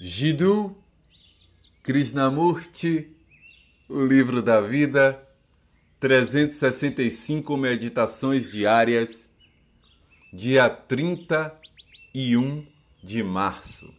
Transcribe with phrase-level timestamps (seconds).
[0.00, 0.76] Jiddu
[1.82, 3.16] Krishnamurti,
[3.88, 5.20] o livro da vida,
[5.98, 9.28] 365 meditações diárias,
[10.32, 12.64] dia 31
[13.02, 13.92] de março.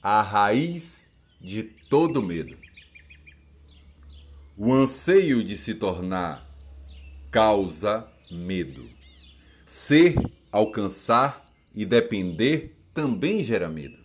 [0.00, 1.08] A raiz
[1.40, 2.56] de todo medo.
[4.56, 6.48] O anseio de se tornar
[7.32, 8.88] causa medo.
[9.66, 10.14] Ser,
[10.52, 14.01] alcançar e depender também gera medo.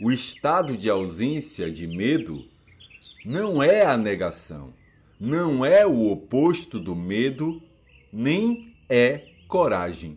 [0.00, 2.48] O estado de ausência de medo
[3.24, 4.72] não é a negação,
[5.18, 7.60] não é o oposto do medo,
[8.12, 10.16] nem é coragem.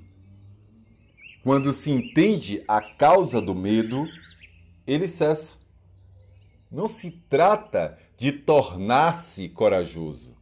[1.44, 4.08] Quando se entende a causa do medo,
[4.86, 5.54] ele cessa.
[6.72, 10.38] Não se trata de tornar-se corajoso,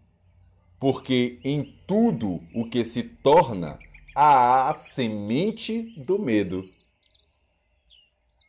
[0.78, 3.80] porque em tudo o que se torna
[4.14, 6.68] há a semente do medo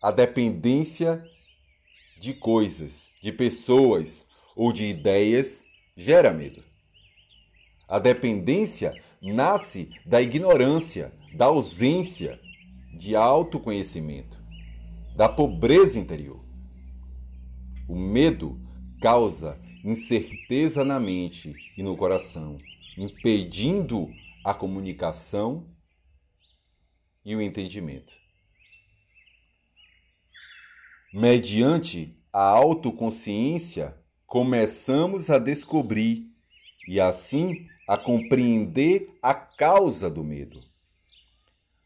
[0.00, 1.22] a dependência
[2.18, 5.62] de coisas, de pessoas ou de ideias
[5.96, 6.62] gera medo.
[7.86, 12.40] A dependência nasce da ignorância, da ausência
[12.96, 14.42] de autoconhecimento,
[15.16, 16.44] da pobreza interior.
[17.88, 18.60] O medo
[19.00, 22.58] causa incerteza na mente e no coração,
[22.96, 24.08] impedindo
[24.44, 25.66] a comunicação
[27.24, 28.29] e o entendimento.
[31.12, 33.96] Mediante a autoconsciência,
[34.28, 36.30] começamos a descobrir
[36.86, 40.62] e assim a compreender a causa do medo.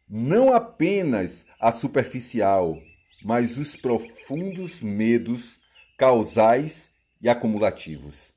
[0.07, 2.79] Não apenas a superficial,
[3.25, 5.59] mas os profundos medos
[5.97, 8.35] causais e acumulativos.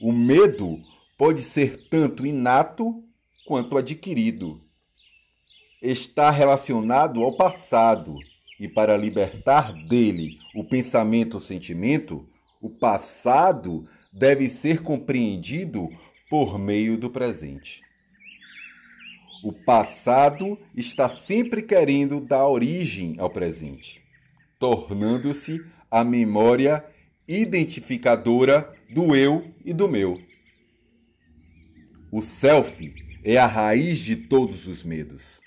[0.00, 0.80] O medo
[1.18, 3.02] pode ser tanto inato
[3.44, 4.62] quanto adquirido.
[5.82, 8.16] Está relacionado ao passado
[8.58, 12.28] e para libertar dele o pensamento ou sentimento,
[12.60, 15.88] o passado deve ser compreendido
[16.30, 17.82] por meio do presente.
[19.42, 24.02] O passado está sempre querendo dar origem ao presente,
[24.58, 26.84] tornando-se a memória
[27.28, 30.18] identificadora do eu e do meu.
[32.10, 35.43] O self é a raiz de todos os medos.